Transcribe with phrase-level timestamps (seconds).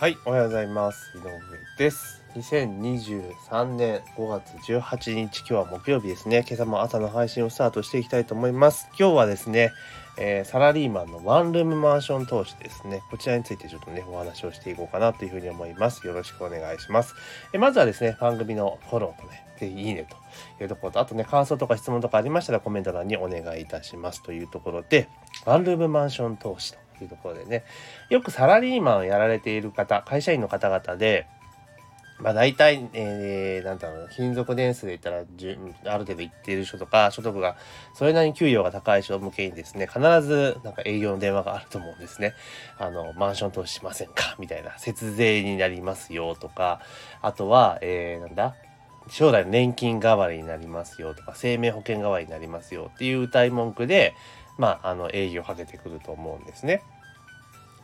[0.00, 1.10] はい、おはようございます。
[1.16, 1.32] 井上
[1.76, 2.22] です。
[2.36, 6.44] 2023年5月18日、今日は木曜日ですね。
[6.46, 8.88] 今朝も朝の配信をスタートしていきたいと思います。
[8.96, 9.72] 今日はですね、
[10.16, 13.02] えーサラリーマンのワンルームマンション投資ですね。
[13.10, 16.06] こちらについてちょっとね、お話をしていこうかなというふうに思います。
[16.06, 17.16] よろしくお願いします。
[17.52, 25.08] えまずはですね、番組のフォローとね、ぜひいいねというところと、あとね、感想とか質問とかありましたらコメント欄にお願いいたしますというところで、
[25.44, 27.64] ワンルームマンション投資とっていうところでね、
[28.10, 31.26] よくサラリーマンをやられている方、会社員の方々で、
[32.18, 37.56] まあ大体、えー、なんだろうな、勤続年数で言ったら、ある程度いっている人とか、所得が、
[37.94, 42.34] それなりに給与が高い人向けにですね、必ずなんか営業の電話があると思うんですね。
[42.76, 44.34] あの、マンション投資しませんか？
[44.40, 46.80] みたいな、節税になりますよとか、
[47.22, 48.56] あとは、えー、なんだ？
[49.10, 54.14] 将来の年金代わりになりますよとか、生命保険代わりになりますよっていう歌い文句で、
[54.58, 56.82] まあ、あの、営業をかけてくると思うんですね。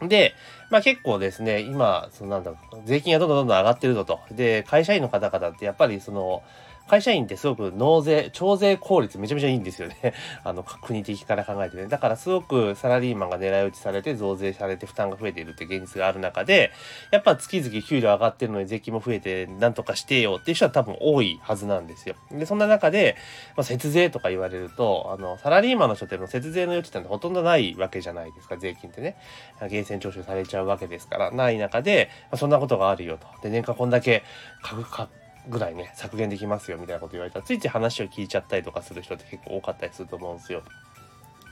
[0.03, 0.35] で、
[0.71, 4.21] まあ結構ですね、今、そのなんだろう、税金がどんどんどんどん上がってるぞと。
[4.33, 6.43] で、会社員の方々ってやっぱりその、
[6.87, 10.13] 会社員ってすごく納税、徴税効率めちゃめちゃいいんですよね。
[10.45, 11.87] あの、国的から考えてね。
[11.87, 16.73] だからすごくサラリーマンが狙い撃ちされて増税されて負担が増えているって現実がある中で、
[17.11, 22.17] やっぱ月々給料上がってるのに税金も増えてなんとかしてよっていう人は多分多いはずなんですよ。
[22.31, 23.17] で、そんな中で、
[23.57, 29.17] まあ、節税とか言われると、あの、サラリーマンの人っても節税の余地ってほとんどないわけじゃないですか、税金ってね。
[29.59, 33.27] 源泉徴収されちゃうわけですから、ない中で、まあ、そんなことがあるよと。
[33.43, 34.23] で、年間こんだけ
[34.63, 35.09] 株価
[35.49, 40.63] ぐらいね、削減できますよみたいなこと言われたら、ついつい話を聞いちゃったりとかする人って結構多かったりすると思うんですよ。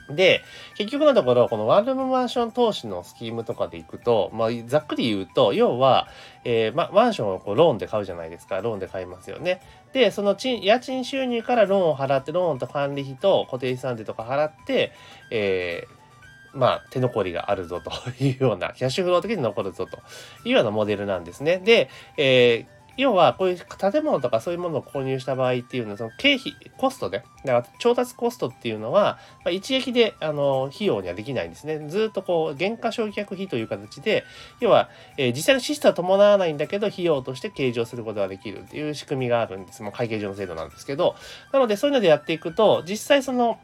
[0.09, 0.41] で、
[0.75, 6.07] 結局のところ、このワンルームマンション投資のスキームとかでいくと、まあ、ざっくり言うと、要は、
[6.43, 8.59] えーま、マンションをこうローンで買うじゃないですか。
[8.59, 9.61] ローンで買いますよね。
[9.93, 14.91] で、その賃家賃収入からローンを払って、ローンと管理費と固定資産税とか払って、
[15.31, 17.91] えーまあ、手残りがあるぞと
[18.23, 19.97] いうような、キャッシュフロー的に残るぞと
[20.45, 21.59] いうようなモデルなんですね。
[21.59, 31.87] で、えー要は、こういう建物とかそういうものを購入した場合っていうのは、その経費、コストで、だから調達コストっていうのは、まあ、一撃で、あの、費用にはできないんですね。
[31.89, 34.23] ずっとこう、原価償却費という形で、
[34.59, 39.81] 要は、えー実際の支出は伴わないんだけど、費用として計上することができるっていう仕組みがあるんです。
[39.81, 41.15] もう会計上の制度なんですけど、
[41.51, 43.57] なので、そういうのでやっていくと、実際その、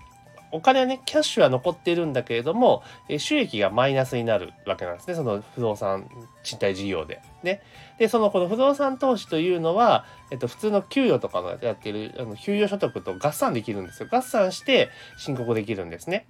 [0.51, 5.15] お金はね、キャッシュは残っているんだけれども、え収益がマイナスになるわけなんですね。
[5.15, 6.09] その不動産
[6.43, 7.21] 賃貸事業で。
[7.43, 7.61] ね。
[7.97, 14.09] で、そのこの不動産投資というのは、えっと、普通の給与とかのやってる、あの、給与所得と合算できるんですよ。
[14.11, 16.27] 合算して申告できるんですね。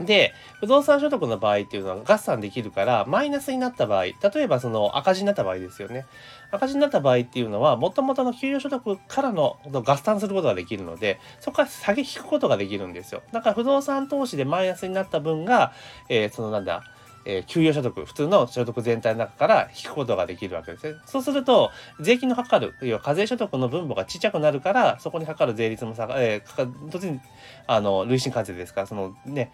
[0.00, 6.06] で、不動産所得の場合っていうのは合算できるから、マイナスになった場合、例えばその赤字になった場合ですよね。
[6.50, 13.22] 赤字になった場合っていうのは、もともとの給与所得からの合算することができるので、そこから下げ引くことができるんですよ。
[13.32, 15.72] だから不動産投資でマイナスになった分が、
[16.08, 16.82] えーそのなんだ、
[17.24, 20.98] えー給与所得、普通の所得全体の中から引くことができるわけですね。
[21.06, 27.20] そうすると、税金のかかる、要は課税所得の分母がちっちゃくなるから、そこにかかる税率も下が、えーかか突然、
[27.66, 29.52] あの、累進課税ですから、そのね、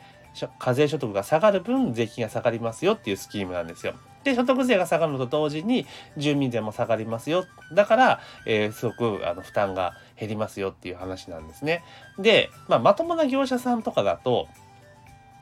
[0.58, 3.94] 課税所得が下がる分、税金が下がりますよっていうスキームなんですよ。
[4.24, 5.86] で、所得税が下がるのと同時に、
[6.16, 7.44] 住民税も下がりますよ。
[7.72, 11.84] だから、えーすごくあの負担が減りますよっていう話なんですね。
[12.18, 14.48] で、まあ、まともな業者さんとかだと、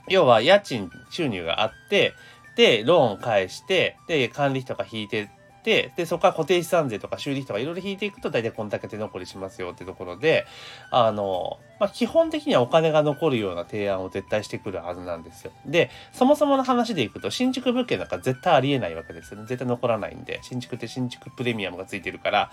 [0.08, 2.12] 要は家賃収入があって、
[2.56, 5.30] で、ローン返して、で、管理費とか引いて、
[5.64, 10.46] で、そこから固定資産税とか修理費とかいろいろ引いていくと大体こんだけ手残りしますよってところで、
[10.90, 15.52] あの、まあ、基本的にはお金が残るような提案を絶対してくるはずなんですよ。
[15.66, 19.46] で、そもそもの話でいくと、新築物件なんか絶対ありえないわけですよね。
[19.46, 22.50] 絶対残らないんで、新築って新築プレミアムがついてるから、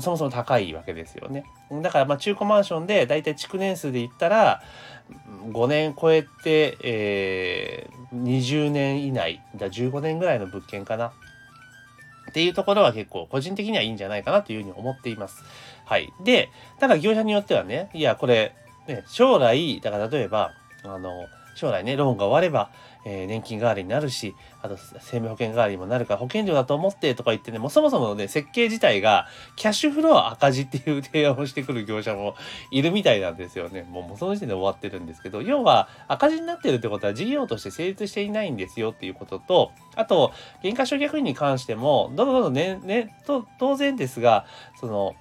[0.00, 1.44] そもそも高いわけですよね。
[1.82, 4.62] だから、ま、中古マンションで大体築年数で言ったら、
[5.52, 11.12] 5年超えて、えー、20年以内、だ15年ぐらいの物件かな。
[12.34, 15.44] っていうところは結構個人的にはいいんじゃないかなというふうに思っています。
[15.84, 16.12] はい。
[16.24, 16.50] で、
[16.80, 18.56] ただ業者によってはね、いや、これ、
[18.88, 20.50] ね、将来、だから例えば、
[20.82, 22.70] あの、将来ね、ローンが終われば、
[23.04, 32.34] えー年金代わりになるし、あと生命保険代わりにもなるから保険料だと思ってとか言ってね、もうそもそものね、設計自体がキャッシュフロー赤字っていう提案をしてくる業者も
[32.70, 33.82] いるみたいなんですよね。
[33.82, 44.46] もうその時点で終わってるんですけど、要は赤字になってるってことは事業として成立していないんですよっていうことと、あと、減価償却費に関しても、どんどんどんね、ね、と当然ですが、
[44.80, 45.14] その、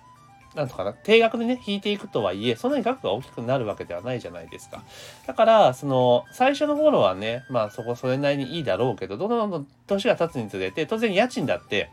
[0.55, 4.83] なんとかな、定額でね、引いていくとはいえ、そんなに額が大きくなるわけではないじゃないですか。
[5.25, 11.89] だから、その、最初の頃はね、まあそこそれなりにいいだろうけど、どんどんどん年が経つにつれて、当然家賃だって、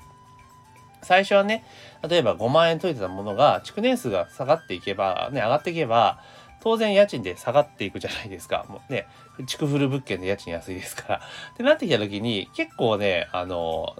[1.02, 1.64] 最初はね、
[2.06, 6.20] 例えば5万円取れてたものが、築年数が下がっていけば、ね、上がっていけば、
[6.62, 8.66] 当然家賃で下がっていくじゃないですか。
[8.68, 9.06] もうね、
[9.46, 11.20] 築古物件で家賃安いですから。
[11.54, 13.96] ってなってきた時に、結構ね、あの、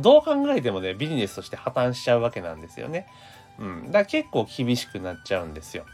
[0.00, 3.08] どう考えてもね、ビジネスとして破綻しちゃうわけなんですよね。
[3.58, 3.86] うん。
[3.86, 5.84] だから結構厳しくなっちゃうんですよ。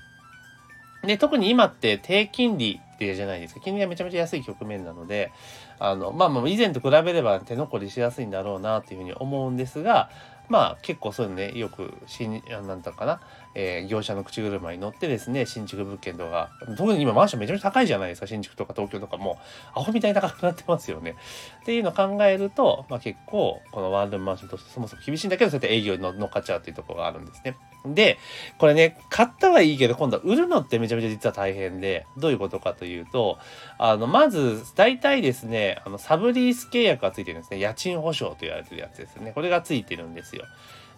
[1.03, 3.61] で、特に今って低金利ってじゃないですか。
[3.61, 5.33] 金利がめちゃめちゃ安い局面なので、
[5.81, 10.11] あの、まあまあ以前と比べれば手残りしやすいんだろうなっていうふうに思うんですが、
[10.51, 13.21] まあ結構そういうのね、よく、しん、なんだかな、
[13.55, 19.39] えー、業者の口車に乗ってですね、新築物件とか、特に今マンションめちゃめちゃ高いじゃないですか、新築とか東京とかも、
[19.75, 21.15] アホみたいに高くなってますよね。
[21.63, 27.57] っていうのを考えると、まあ結構、このワンルームマンションとしてそもそも厳しいんだけど、そうやって営業に乗っかっちゃうっていうところがあるんですね。
[27.85, 28.19] で、
[28.59, 33.39] これね、買ったはいいけど、今度は売るのってめちゃめちゃ実は大変で、どういうことかというと、
[33.79, 37.59] あの、まず、大体ですね、あの、サブリース契約がついてるんですね。
[37.59, 39.33] 家賃保証と言われてるやつですね。
[39.33, 40.45] これがついてるんですよ。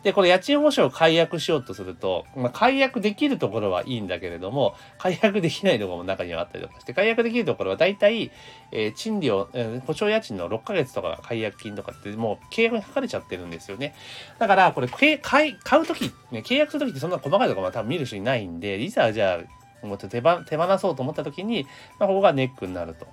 [0.02, 8.32] で、これ家賃保証を解約しようとすると、まあ、解約できるところはいいんだけれども、解約できないところも中にはあったりとかして、解約できるところは大体、
[8.72, 13.94] えー、賃料、えー、保証家賃の6ヶ月とか解約金とかってもう契約に書かれちゃってるんですよね。
[14.38, 15.14] だから、これ、買
[15.50, 19.40] い、買うとき、ね、契約するときってそんな細かいところは多分見る人いないんで、実はじゃ
[19.82, 21.66] あ、もう手放手放そうと思ったときに、
[21.98, 23.06] まあ、ここがネックになると。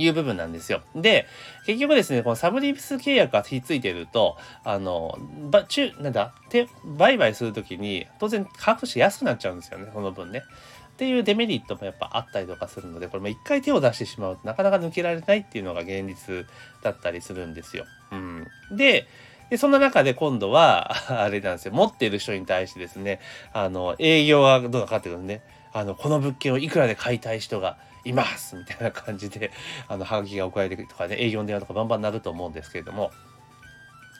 [0.00, 0.82] いう部分なんですよ。
[0.94, 1.26] で、
[1.66, 5.18] 結局ですね、このサブリース契約がひっついてると、あの、
[5.50, 10.42] ば、中、なんだ、て、売買するときに、当然価格して安くなっちゃうんですよね、その分ね。
[10.90, 16.46] っていうデメリットもやっぱあったりとかするので、これも一回手を出してしまうとなかなか抜けられないっていうのが現実
[16.82, 17.86] だったりするんですよ。
[18.12, 18.46] うん。
[18.76, 19.06] で、
[19.48, 23.18] で、そんな中で今度は、 あれなんですよ、持っている人に対してですね、
[23.52, 25.42] あの、営業がどうかかってくるんで、ね、
[25.72, 29.50] あの、この物件をいくらで買いたい人がいますみたいな感じで、
[29.88, 33.10] あの、はがきが送られてくるとかね、営業の電話とかバンバンなると思うんですけれども、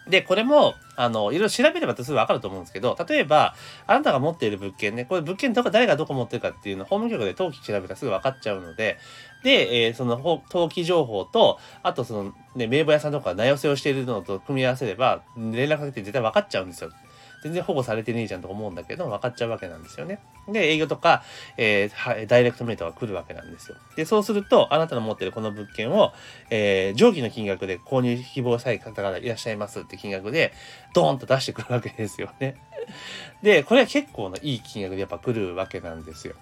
[0.09, 3.55] で、これも、あの、いろいろ調べればすぐわかると思うんですけど、例えば、
[3.87, 8.99] あなたが持っている物件ね、これ物件どこ、誰がどこ持ってるかっていうの法務局で登記調べたらすぐ分かっちゃうので、
[9.45, 16.91] で、えー、その登記情報と、あとそのね、名簿屋さんとか名寄せをしているのと組み合わせれば、連絡かけて絶対分かっちゃうんですよ。
[17.43, 20.21] 全然保護されてねえじゃんと思うんだけど、分かっちゃうわけなんですよね。
[20.49, 21.23] で、営業とか、
[21.57, 23.77] えー、ダイレクトメートが来るわけなんですよ。
[23.97, 26.13] で、そうすると、あなたの持ってるこの物件を、
[26.51, 30.53] えー、上記の金額で購入希望したい方がいらっしゃいますって金額で、
[30.95, 32.57] ドーンと出してくるわけですよね。
[33.43, 36.35] で、これは結構ないい金額でやっぱ来るわけなんですよ。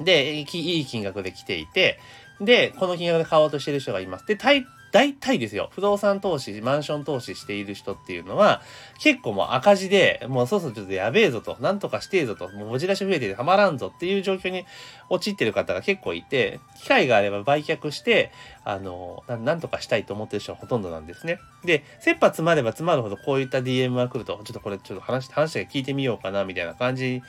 [0.00, 1.98] で、いい金額で来ていて、
[2.40, 4.26] で、この金額で買おうとしてる人がいます。
[4.26, 4.66] で、大
[4.96, 8.62] 大体ですよ、不動産投資、マンション投資している人っていうのは、
[8.98, 14.64] 結構もう赤字で、もうそろそろちょっとやべえぞと、なんとかしてえぞと、もう持ち出し増えててはまらんぞっていう状況に
[15.10, 18.32] 陥ってる方が結構いて、機会があれば売却して、
[18.68, 21.38] あの、なんとかしたいと思ってる人はほとんどなんですね。
[21.64, 27.22] で、切羽詰まれば詰まるほどこういった DM が来ると、ちょっとこれちょっと話、話が聞いてみようかな、みたいな感じに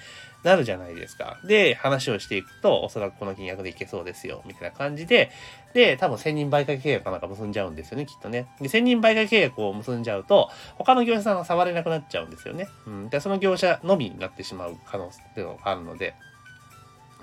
[0.44, 1.38] なるじゃないですか。
[1.44, 5.30] で、話をしていくと、おそらくこの金額でいけそうですよ、みたいな感じで、
[5.76, 8.48] で、多分1000人売買契約かなんか結んじゃうんですよね、きっとね。
[8.60, 12.68] で、1000人売買契約を結んじゃうと、他の業者さんが触れなくなっちゃうんですよね。
[12.88, 13.10] うん。
[13.10, 16.16] で、その業者のみになってしまう可能性があるので、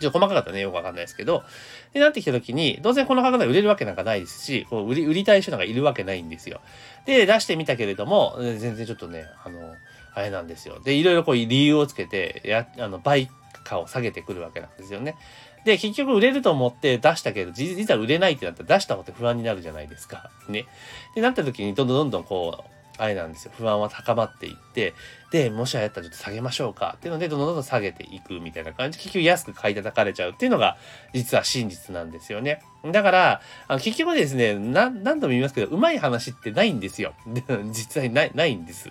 [0.00, 1.44] ちょっと細かかったね、よくわかんないですけど、
[1.92, 6.60] で、なってきた時に、当然この価格で売れるわけなんかないですし、こう売り、売りたい人なんかいるわけないんですよ。
[7.06, 9.74] で、出してみたけれども、全然ちょっとね、あの、
[10.14, 10.80] あれなんですよ。
[10.80, 13.28] で、いろいろこう理由をつけて、や、あの、倍
[13.64, 15.16] 価を下げてくるわけなんですよね。
[15.64, 20.30] で、結局売れると思って出したけど、実は売れないってなったら出した方って不安になるじゃないですか。
[20.48, 20.66] ね。
[21.14, 23.52] で、なった時にどんどんどんどんこう、あれなんですよ。
[23.56, 24.94] 不安は高まっていって、
[25.34, 30.76] で、もしあれやったらちょっと下げましょうかっていうので、どんどんどんどん下げていくみたいな感じ、結局安く買い叩かれちゃうっていうのが、
[31.12, 32.62] 実は真実なんですよね。
[32.92, 37.14] だから、あの結局ですね、何度も言いますけど、うまい話ってないんですよ。
[37.72, 38.90] 実際ない、ないんです。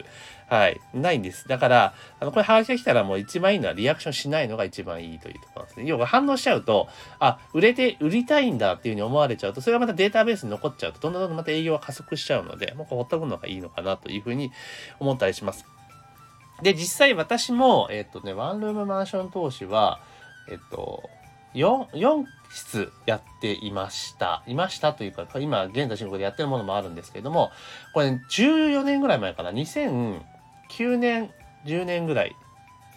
[0.50, 0.81] はい。
[0.93, 1.47] ないんです。
[1.47, 5.85] だから、あの、これ話が来たらもう一番いいのはリアクションしないのが一番いいというところなんですね。
[5.85, 14.51] 要は反応しちゃうと、あ、売れて、売りたいんだっていうふうに思われちゃうと、それがまたデータベースに残っちゃうと、どんどんどんどんまた営業が加速しちゃうので、もうほっとくのがいいのかなというふうに
[15.00, 15.65] 思ったりします。
[16.63, 20.00] で、実際私も、えっ、とね、ワンルームマンション投資は、
[20.50, 21.03] えっ、と、
[21.53, 24.43] 4、4室やっていました。
[24.48, 27.51] いましたというか、今現在進行でやってるものもあるんですけれども、
[27.93, 30.22] これ、ね、14年ぐらい前かな、2009
[30.98, 31.32] 年、
[31.65, 32.36] 10年ぐらい、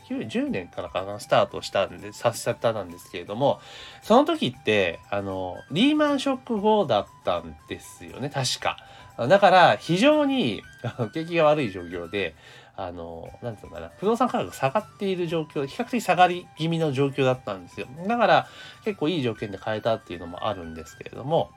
[0.08, 3.60] 10年からかな、スタートしたんで、させたなんですけれども、
[4.02, 8.78] その時って、あの、リーマンショック後だったんですよね、確か。
[9.18, 10.62] だから、非常に、
[11.12, 12.34] 景気が悪い状況で、
[12.76, 17.86] あの、なんていうのかな、不動産価格が下がっている状況、比較的下がり気味の状況だったんですよ。
[18.06, 18.46] だから、
[18.84, 21.50] 結構いい条件で買えたっていうのもあるんですけれども、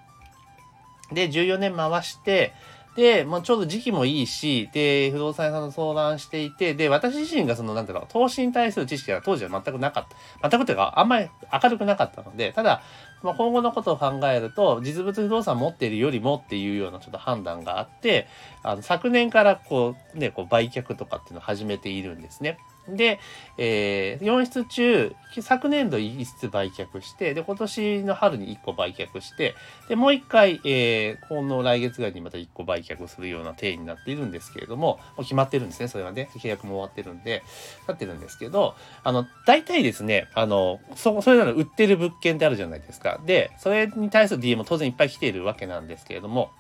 [1.11, 2.53] で、14年回して、
[2.99, 10.05] で、まあ、ちょうど時期もいいし、で、不動産屋さんと相談していて、で、私自身がその、なんていうの、投資に対する知識は当時は全くなかっ
[10.41, 10.49] た。
[10.49, 12.81] 全くというか、あんまり明るくなかったので、ただ、
[13.23, 18.27] まあ、今後のことを考えると、実物不動産持っているよりもっていうようなちょっと判断があって、
[18.63, 22.57] あの昨年からこう、ね、こう売却とかっていうのを始めているんですね。
[22.95, 23.19] で、
[23.57, 29.55] えー、4室中、昨年度1室売却して、で、今年の春に1個売却して、
[29.87, 36.29] で、もう1回、えー、この来月ぐらいにまた1個売却するような定になっているんですけれども、もう決まってるんですね、それはね。
[36.35, 37.43] 契約も終わってるんで、
[37.81, 43.19] 立ってるんですけど、あの、大体ですね、あの、そ、それなの売ってる物件ってあるじゃないですか。
[43.25, 46.51] で、それに対する DM も当然いっぱい来ているわけなんですけれども、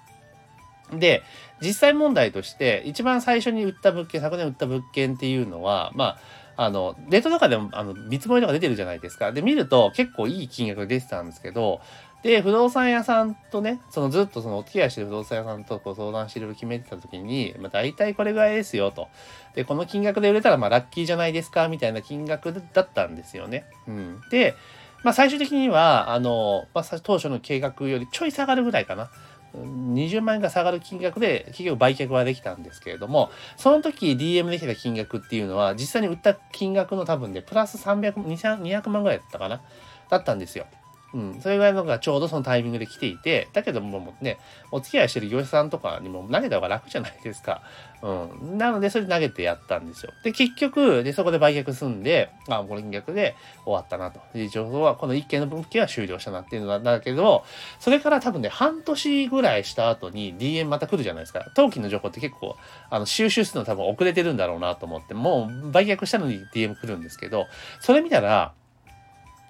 [0.93, 1.23] で、
[1.61, 6.17] 実際問題として、一番最初に売った物件、昨年売った物件っていうのは、ま
[6.55, 9.31] あ、あの、レートとかでも、あの、見積もりとか出てるじゃないですか。
[9.31, 11.79] で、見ると結構いい金額が出てたんですけど、
[12.21, 19.07] で、不動産屋さんとね、そのずっとそのお付き合いしてる不動産屋さんとこう相談していろいろ決めてた時に、まあ大体これぐらいですよと。
[19.55, 23.63] で、この金額で売れたらまあラッキーじゃないですかみたいな金額だったんですよね。
[23.87, 24.21] うん。
[24.29, 24.55] で、
[25.03, 29.09] まあ最終的には、あの、まあ当初の計画よりちょい下がるぐらいかな。
[29.55, 39.61] 20万円が下がる金額で企業売却はできたんですけれども、その時 DM できた金額っていうのは実際に売った金額の多分で、プラス300、200万ぐらいだったかな？
[40.09, 40.65] だったんですよ。
[41.13, 44.37] うん、それぐらいのがちょうどそのタイミングで来ていて、だけどもね、
[44.71, 47.61] お付き合いしてる業者さんとかにも投げた方が楽じゃないですか。
[48.01, 48.57] うん。
[48.57, 50.13] なので、それ投げてやったんですよ。
[50.23, 53.35] で、結局、で、そこで売却済んで、あ、これ金額で
[53.65, 54.21] 終わったなと。
[54.33, 57.43] で、情報は、この一件の物件は終了したなっていうのなんだけど、
[57.79, 61.45] それから多分ね、半年ぐらいした後に DM また来るじゃないですか。
[61.57, 62.55] 登記の情報って結構、
[62.89, 67.47] あの、収集するの多分遅れてるんだろうなと思って、もう売却したのに DM 来るんですけど、
[67.79, 68.53] それ見たら、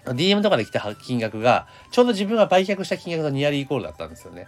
[0.05, 4.47] DM とかで来た金額が、ちょうど自分が売却した金額とニアリーイコールだったんですよね。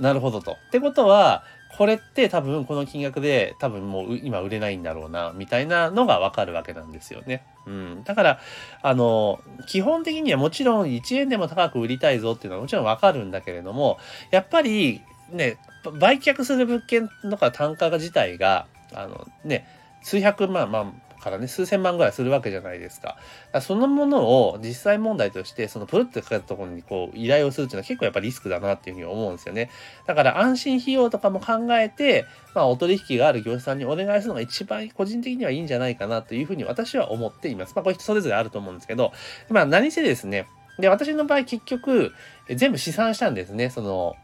[0.00, 0.52] なるほどと。
[0.52, 1.44] ってことは、
[1.76, 7.44] これって多分この金額で多分もう今売れないんだろうな、みたいなのがわかるわけなんですよね。
[7.66, 8.04] うん。
[8.04, 8.40] だから、
[8.82, 13.98] あの、基本的にはもちろん1円でも高く売りたいぞっていうのはもちろんわかるんだけれども、
[14.30, 15.58] やっぱりね、
[15.98, 19.66] 売却する物件とか単価自体が、あのね、
[20.02, 20.92] 数百万、まあ、
[21.26, 23.16] からね、数千万ぐらいするわけじゃないですか。
[23.52, 29.70] かそのものを実際問題として、そのプルってかかったところにこう依頼をするっていうのは結構やっぱリスクだなっていうふうに思うんですよね。
[30.06, 37.74] だから安心費用とかも考えて、まあお取引がある業者さんにお願いするのが一番個人的にはいいんじゃないかなというふうに私は思っています。
[37.74, 39.12] まあこれ人それぞれあると思うんですけど、
[39.50, 40.46] まあ何せですね、
[40.78, 42.12] で、私の場合結局、
[42.54, 43.70] 全部試算したんですね。
[43.70, 44.14] その、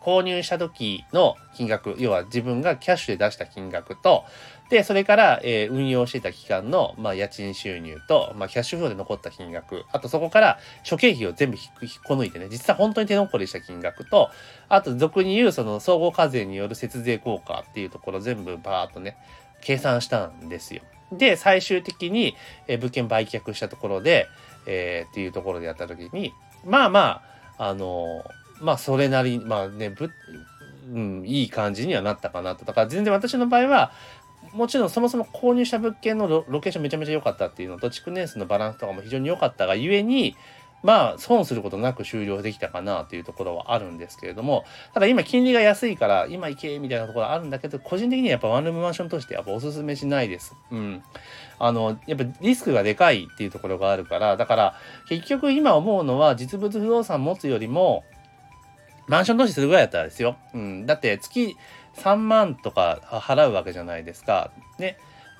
[0.00, 4.24] 購入した時の金額、要は自分がキャッシュで出した金額と、
[4.70, 14.30] で、それから、えー、運用していた期間の、まあ、家賃収入と、まあ、キャッシュフローで残った金額、あとそこから諸経費を全部引っこ抜いてね、実は本当に手残りした金額と、
[14.68, 19.16] あと俗に言うその総合課税による節税効果っていうところ全部バーっとね、
[19.60, 20.82] 計算したんですよ。
[21.12, 24.28] で、最終的に、えー、物件売却したところで、
[24.66, 26.34] えー、っていうところでやった時に、
[26.66, 27.22] まあま
[27.56, 30.10] あ、あのー、まあそれなり、まあね、ぶ、
[30.92, 32.64] うん、いい感じにはなったかなと。
[32.64, 33.92] だから全然私の場合は、
[34.52, 40.36] もちろんそもそも購入した物件のロケーションめちゃめちゃ良かったっていうのと、築年数のバランスとかも非常に良かったがゆえに、
[40.82, 44.64] まあ、損することなく終了できたかなというところはあるんですけれども、
[44.94, 50.54] ただ今金利が安いから、今行けみたいなところあるんだけど、個人的にはやっぱワンルームマンションとしてやっぱおすすめしないです。
[50.70, 51.02] うん。
[51.58, 54.74] あの、やっぱリスクがでかいっていうところがあるから、だから
[55.08, 58.04] 結局今思うのは実物不動産持つよりも、
[59.08, 60.36] マンション投資するぐらいだったらですよ。
[60.54, 60.86] うん。
[60.86, 61.56] だって月
[61.98, 64.50] 3万とか払うわけじゃないですか。
[64.78, 64.98] ね。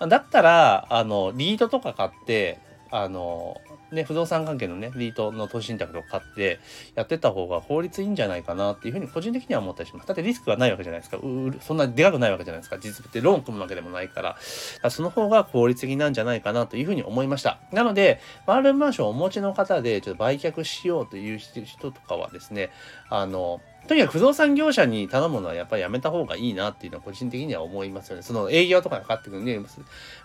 [0.08, 2.60] だったら、あの、リートとか買って、
[2.90, 3.60] あの、
[3.92, 6.58] ね、不動産関係のね、リートの投資信託とか買って
[6.94, 10.06] やってた方が法律いいんじゃないかなっていうふうに個人的には思ったりします。
[10.06, 11.18] だってリスクがないわけじゃないですか。
[11.60, 12.78] そんなでかくないわけじゃないですか。
[12.78, 14.34] 実物ってローン組むわけでもないから。
[14.34, 14.38] か
[14.82, 17.58] らその方が効率的なんじゃないかなというふうに思いました。
[17.72, 22.70] なので、ワールドマンションをお持ちの方でちょっと売却しようという人とかはですね、
[23.08, 28.22] あの、とにかく不動産業者に頼むのはやっぱりやめた方がいいなっていうのは個人的には思いますよね。
[28.22, 29.58] その営業とかがかかってくるんで、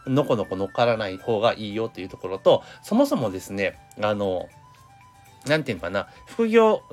[0.05, 4.49] のこのこ乗っからない方がいいよっていうところと、そもそもですね、あの、
[5.45, 6.83] なんていうのかな、副業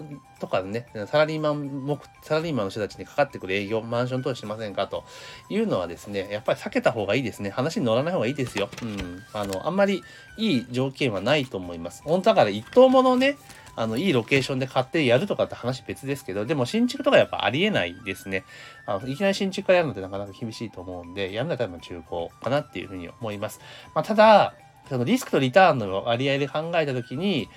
[0.40, 5.04] とかね、サラリーマン、サラリーマンの人たちにかかってくる営業、マンション投資しませんかと
[5.48, 7.50] いうのはですね、やっぱり避けた方がいいですね。
[7.50, 8.68] 話に乗らない方がいいですよ。
[8.82, 9.22] うん。
[9.32, 10.02] あの、あんまり
[10.36, 12.02] いい条件はないと思います。
[12.04, 13.36] 本当だから一等ものね、
[13.76, 18.44] あの、いいロケーションで買ってやるとかって話別ですけど、でも新築とかやっぱありえないですね。
[18.86, 23.60] あのいきなり新築からやるのってなかなか厳しいと思うんで、やるんだったら中古かなっていうふうに思います。
[23.94, 24.54] まあ、ただ、
[24.88, 27.48] そのリスクとリターンの割合で考えたときに、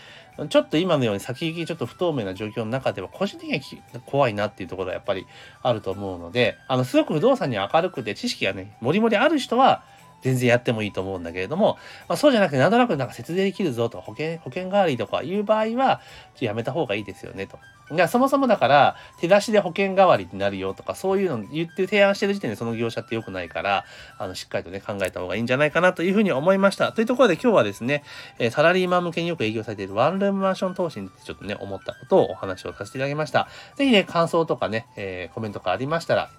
[0.50, 5.28] ちょっと今のように先行きちょっと不透明な状況の中では個人的には怖いなっていうところはやっぱり
[5.62, 9.84] あると思うので、あの、すごく不動産に明るくて知識がね、もりもりある人は、
[10.24, 11.78] 全然やってもいいと思うんだけれども、
[12.08, 16.02] まあ、そうじゃなくて、なんとなくなんか節税できるぞと、保険、保険代わりとかいう場合は
[16.36, 17.60] ちょ、やめた方がいいですよねと。
[17.94, 23.86] いや、そもそもだから、手出しで保険代わりになるよとか、そういうの言って提案してる時点でその業者って良くないから、
[24.18, 26.92] あの、しっかりとね、考えた方がいいんじゃないかなというふうに思いました。
[26.92, 28.04] というところで今日はですね、
[28.40, 33.48] え、サラリーマン向けによく営業されているワンルームマンション投資にちょっとね、思ったことをお話をさせていただきました。
[33.76, 36.30] ぜひね、感想とかね、えー、コメントがありましたら、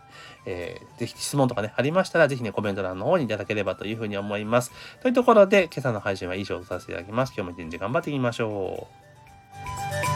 [0.47, 4.73] えー、ぜひ質問とかね、ありましたら、ぜひね、コメント欄の方にいただければというふうに思います。
[5.03, 7.33] というところで、今朝の配信は以上とさせていただきます。
[7.37, 8.89] 今日も一日頑張っていきましょ
[10.11, 10.14] う。